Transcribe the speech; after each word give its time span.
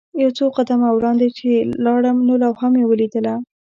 یو 0.21 0.31
څو 0.37 0.45
قدمه 0.57 0.89
وړاندې 0.93 1.27
چې 1.37 1.49
لاړم 1.85 2.17
نو 2.27 2.33
لوحه 2.43 2.67
مې 2.73 2.83
ولیدله. 2.85 3.33